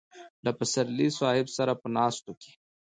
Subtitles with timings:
[0.45, 2.51] له پسرلي صاحب سره په ناستو کې.